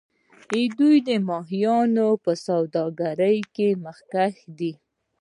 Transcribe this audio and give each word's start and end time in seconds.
دوی 0.79 0.95
د 1.09 1.09
ماهیانو 1.29 2.09
په 2.23 2.31
سوداګرۍ 2.47 3.37
کې 3.55 3.67
مخکښ 3.85 4.35
دي. 4.57 4.73